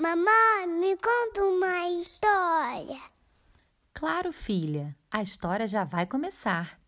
Mamãe, 0.00 0.66
me 0.66 0.96
conta 0.96 1.44
uma 1.44 1.90
história. 1.90 2.98
Claro, 3.92 4.32
filha, 4.32 4.96
a 5.10 5.20
história 5.20 5.68
já 5.68 5.84
vai 5.84 6.06
começar. 6.06 6.80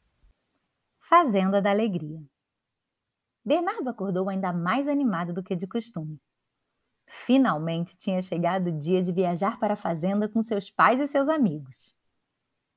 Fazenda 0.99 1.61
da 1.61 1.69
Alegria. 1.69 2.27
Bernardo 3.45 3.87
acordou 3.91 4.31
ainda 4.31 4.51
mais 4.51 4.89
animado 4.89 5.35
do 5.35 5.43
que 5.43 5.55
de 5.55 5.67
costume. 5.67 6.19
Finalmente 7.07 7.99
tinha 7.99 8.23
chegado 8.23 8.69
o 8.69 8.79
dia 8.79 9.03
de 9.03 9.13
viajar 9.13 9.61
para 9.61 9.75
a 9.75 9.77
fazenda 9.77 10.27
com 10.27 10.43
seus 10.43 10.71
pais 10.71 10.99
e 10.99 11.07
seus 11.07 11.29
amigos. 11.29 11.95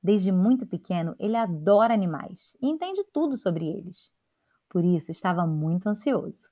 Desde 0.02 0.30
muito 0.30 0.66
pequeno, 0.66 1.16
ele 1.18 1.34
adora 1.34 1.94
animais 1.94 2.54
e 2.60 2.68
entende 2.68 3.02
tudo 3.10 3.38
sobre 3.38 3.66
eles. 3.66 4.12
Por 4.68 4.84
isso, 4.84 5.10
estava 5.10 5.46
muito 5.46 5.88
ansioso. 5.88 6.50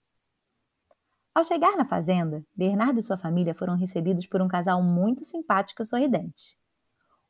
Ao 1.34 1.42
chegar 1.42 1.76
na 1.76 1.84
fazenda, 1.84 2.46
Bernardo 2.54 3.00
e 3.00 3.02
sua 3.02 3.18
família 3.18 3.52
foram 3.52 3.76
recebidos 3.76 4.24
por 4.24 4.40
um 4.40 4.46
casal 4.46 4.80
muito 4.80 5.24
simpático 5.24 5.82
e 5.82 5.84
sorridente. 5.84 6.56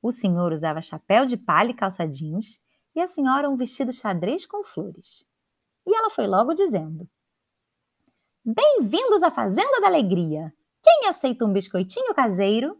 O 0.02 0.12
senhor 0.12 0.52
usava 0.52 0.82
chapéu 0.82 1.24
de 1.24 1.38
palha 1.38 1.70
e 1.70 1.74
calça 1.74 2.06
jeans 2.06 2.60
e 2.94 3.00
a 3.00 3.08
senhora 3.08 3.48
um 3.48 3.56
vestido 3.56 3.94
xadrez 3.94 4.44
com 4.44 4.62
flores. 4.62 5.24
E 5.86 5.96
ela 5.96 6.10
foi 6.10 6.26
logo 6.26 6.52
dizendo: 6.52 7.08
Bem-vindos 8.44 9.22
à 9.22 9.30
Fazenda 9.30 9.80
da 9.80 9.86
Alegria! 9.86 10.52
Quem 10.82 11.08
aceita 11.08 11.46
um 11.46 11.52
biscoitinho 11.54 12.12
caseiro? 12.14 12.78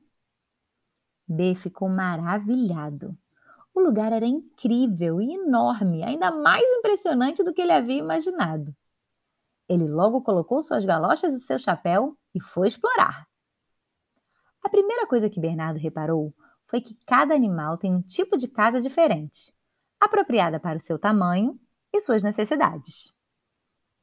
B 1.27 1.54
ficou 1.54 1.88
maravilhado. 1.88 3.16
O 3.73 3.80
lugar 3.80 4.12
era 4.12 4.27
incrível 4.27 5.23
e 5.23 5.32
enorme, 5.32 6.04
ainda 6.04 6.30
mais 6.30 6.70
impressionante 6.79 7.43
do 7.43 7.54
que 7.54 7.62
ele 7.62 7.73
havia 7.73 7.96
imaginado. 7.96 8.77
Ele 9.68 9.88
logo 9.88 10.23
colocou 10.23 10.60
suas 10.60 10.84
galochas 10.84 11.32
e 11.32 11.41
seu 11.41 11.59
chapéu 11.59 12.16
e 12.34 12.41
foi 12.41 12.68
explorar. 12.68 13.27
A 14.62 14.68
primeira 14.68 15.06
coisa 15.06 15.28
que 15.30 15.40
Bernardo 15.40 15.78
reparou 15.78 16.34
foi 16.64 16.80
que 16.80 16.96
cada 17.06 17.34
animal 17.34 17.76
tem 17.76 17.95
um 17.95 18.02
tipo 18.02 18.37
de 18.37 18.48
casa 18.48 18.80
diferente, 18.80 19.54
apropriada 20.01 20.59
para 20.59 20.79
o 20.79 20.80
seu 20.80 20.98
tamanho 20.98 21.59
e 21.92 22.01
suas 22.01 22.23
necessidades. 22.23 23.12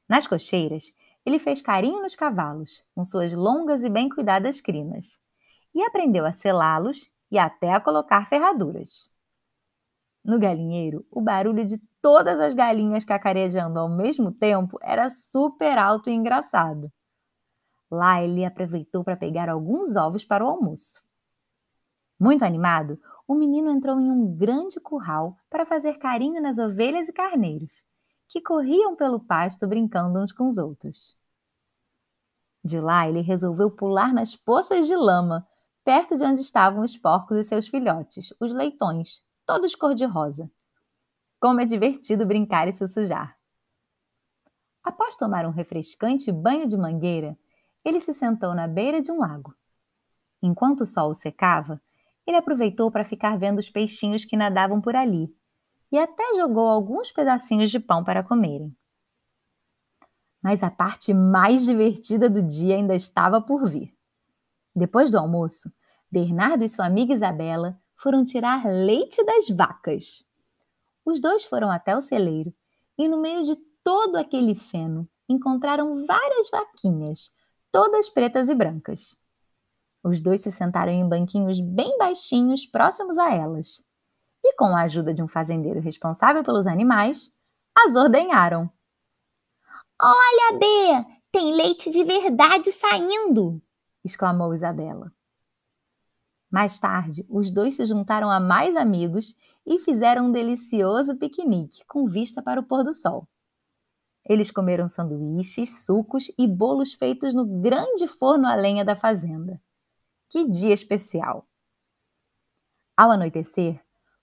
Nas 0.08 0.28
cocheiras, 0.28 0.94
ele 1.26 1.40
fez 1.40 1.62
carinho 1.62 2.02
nos 2.02 2.16
cavalos, 2.16 2.84
com 2.96 3.04
suas 3.06 3.34
longas 3.34 3.84
e 3.84 3.90
bem 3.90 4.10
cuidadas 4.10 4.62
crinas, 4.62 5.20
e 5.74 5.82
aprendeu 5.84 6.26
a 6.26 6.34
selá-los 6.34 7.10
e 7.32 7.38
até 7.38 7.74
a 7.74 7.80
colocar 7.80 8.28
ferraduras. 8.28 9.10
No 10.24 10.40
galinheiro, 10.40 11.06
o 11.10 11.22
barulho 11.22 11.66
de 11.66 11.82
todas 12.02 12.40
as 12.40 12.54
galinhas 12.54 13.06
cacarejando 13.06 13.80
ao 13.80 13.90
mesmo 13.90 14.32
tempo 14.32 14.78
era 14.82 15.10
super 15.10 15.78
alto 15.78 16.10
e 16.10 16.14
engraçado. 16.14 16.92
Lá 17.90 18.22
ele 18.22 18.46
aproveitou 18.46 19.04
para 19.04 19.18
pegar 19.18 19.50
alguns 19.50 19.96
ovos 19.96 20.26
para 20.26 20.46
o 20.46 20.48
almoço. 20.48 21.02
Muito 22.20 22.44
animado, 22.44 23.00
o 23.28 23.36
menino 23.36 23.70
entrou 23.70 24.00
em 24.00 24.10
um 24.10 24.36
grande 24.36 24.80
curral 24.80 25.36
para 25.50 25.66
fazer 25.66 25.98
carinho 25.98 26.42
nas 26.42 26.58
ovelhas 26.58 27.10
e 27.10 27.14
carneiros, 27.14 27.84
que 28.28 28.42
corriam 28.42 28.96
pelo 28.96 29.20
pasto 29.20 29.68
brincando 29.68 30.20
uns 30.20 30.32
com 30.32 30.48
os 30.48 30.58
outros. 30.58 31.18
De 32.64 32.80
lá 32.80 33.08
ele 33.08 33.22
resolveu 33.22 33.72
pular 33.72 34.14
nas 34.14 34.36
poças 34.36 34.88
de 34.88 34.96
lama, 34.96 35.48
perto 35.84 36.16
de 36.16 36.24
onde 36.24 36.42
estavam 36.42 36.84
os 36.84 36.98
porcos 36.98 37.38
e 37.38 37.44
seus 37.44 37.68
filhotes, 37.68 38.34
os 38.40 38.54
leitões, 38.54 39.22
todos 39.46 39.76
cor-de-rosa. 39.76 40.50
Como 41.42 41.60
é 41.60 41.66
divertido 41.66 42.24
brincar 42.24 42.68
e 42.68 42.74
se 42.74 42.88
sujar. 42.88 43.36
Após 44.84 45.16
tomar 45.16 45.44
um 45.44 45.50
refrescante 45.50 46.32
banho 46.32 46.68
de 46.68 46.78
mangueira, 46.78 47.36
ele 47.84 48.00
se 48.00 48.14
sentou 48.14 48.54
na 48.54 48.68
beira 48.68 49.02
de 49.02 49.12
um 49.12 49.18
lago. 49.18 49.56
Enquanto 50.40 50.82
o 50.82 50.86
sol 50.86 51.10
o 51.10 51.16
secava, 51.16 51.82
ele 52.28 52.38
aproveitou 52.38 52.92
para 52.92 53.04
ficar 53.04 53.40
vendo 53.40 53.58
os 53.58 53.72
peixinhos 53.72 54.24
que 54.24 54.38
nadavam 54.38 54.80
por 54.80 54.96
ali 54.96 55.36
e 55.92 55.98
até 55.98 56.36
jogou 56.36 56.68
alguns 56.68 57.12
pedacinhos 57.12 57.72
de 57.72 57.80
pão 57.80 58.04
para 58.04 58.24
comerem. 58.24 58.78
Mas 60.44 60.62
a 60.62 60.70
parte 60.70 61.12
mais 61.12 61.66
divertida 61.66 62.30
do 62.30 62.44
dia 62.44 62.76
ainda 62.76 62.94
estava 62.94 63.42
por 63.42 63.68
vir. 63.68 63.92
Depois 64.76 65.10
do 65.10 65.18
almoço, 65.18 65.74
Bernardo 66.12 66.64
e 66.64 66.70
sua 66.70 66.86
amiga 66.86 67.16
Isabela 67.16 67.82
foram 67.96 68.24
tirar 68.24 68.64
leite 68.64 69.26
das 69.26 69.50
vacas. 69.50 70.24
Os 71.12 71.20
dois 71.20 71.44
foram 71.44 71.70
até 71.70 71.94
o 71.94 72.02
celeiro 72.02 72.54
e, 72.98 73.06
no 73.06 73.18
meio 73.20 73.44
de 73.44 73.58
todo 73.84 74.16
aquele 74.16 74.56
feno, 74.56 75.06
encontraram 75.28 76.06
várias 76.06 76.50
vaquinhas, 76.50 77.32
todas 77.70 78.10
pretas 78.10 78.48
e 78.48 78.56
brancas. 78.56 79.18
Os 80.02 80.22
dois 80.22 80.40
se 80.40 80.50
sentaram 80.50 80.94
em 80.94 81.08
banquinhos 81.08 81.60
bem 81.60 81.98
baixinhos 81.98 82.66
próximos 82.66 83.18
a 83.18 83.30
elas 83.30 83.84
e, 84.42 84.56
com 84.56 84.68
a 84.68 84.84
ajuda 84.84 85.14
de 85.14 85.22
um 85.22 85.28
fazendeiro 85.28 85.82
responsável 85.82 86.46
pelos 86.46 86.66
animais, 86.66 87.30
as 87.78 87.94
ordenharam. 87.98 88.72
Olha, 90.02 90.58
B, 90.58 90.66
tem 91.30 91.54
leite 91.54 91.92
de 91.92 92.06
verdade 92.06 92.72
saindo! 92.72 93.62
exclamou 94.02 94.54
Isabela. 94.54 95.12
Mais 96.52 96.78
tarde, 96.78 97.26
os 97.30 97.50
dois 97.50 97.78
se 97.78 97.86
juntaram 97.86 98.30
a 98.30 98.38
mais 98.40 98.76
amigos 98.76 99.34
e 99.66 99.80
fizeram 99.80 100.26
um 100.26 100.32
delicioso 100.32 101.16
piquenique 101.16 101.86
com 101.88 102.06
vista 102.06 102.42
para 102.42 102.60
o 102.60 102.64
pôr 102.64 102.84
do 102.84 102.94
sol. 102.94 103.26
Eles 104.28 104.52
comeram 104.52 104.88
sanduíches, 104.88 105.86
sucos 105.86 106.26
e 106.38 106.46
bolos 106.48 106.94
feitos 106.94 107.34
no 107.34 107.46
grande 107.62 108.06
forno 108.06 108.48
a 108.48 108.56
lenha 108.56 108.84
da 108.84 108.96
fazenda. 108.96 109.62
Que 110.30 110.48
dia 110.48 110.74
especial! 110.74 111.48
Ao 112.96 113.10
anoitecer, 113.10 113.82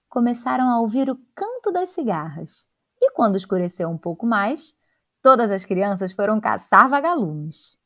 começaram 0.09 0.69
a 0.69 0.81
ouvir 0.81 1.11
o 1.11 1.19
canto 1.35 1.73
das 1.73 1.91
cigarras, 1.91 2.67
e 3.01 3.11
quando 3.13 3.37
escureceu 3.37 3.89
um 3.89 3.99
pouco 3.99 4.27
mais, 4.27 4.77
todas 5.23 5.51
as 5.51 5.65
crianças 5.65 6.13
foram 6.13 6.41
caçar 6.41 6.89
vagalumes. 6.89 7.77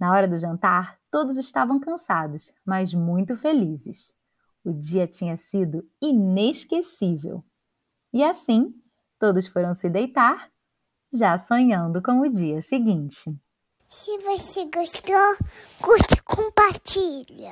Na 0.00 0.10
hora 0.12 0.26
do 0.26 0.38
jantar, 0.38 0.98
todos 1.10 1.36
estavam 1.36 1.78
cansados, 1.78 2.50
mas 2.64 2.94
muito 2.94 3.36
felizes. 3.36 4.14
O 4.64 4.72
dia 4.72 5.06
tinha 5.06 5.36
sido 5.36 5.86
inesquecível. 6.00 7.44
E 8.10 8.24
assim, 8.24 8.74
todos 9.18 9.46
foram 9.46 9.74
se 9.74 9.90
deitar, 9.90 10.50
já 11.12 11.36
sonhando 11.38 12.00
com 12.02 12.20
o 12.20 12.30
dia 12.30 12.62
seguinte. 12.62 13.38
Se 13.90 14.16
você 14.18 14.64
gostou, 14.66 15.36
curte 15.82 16.14
e 16.14 16.22
compartilha. 16.22 17.48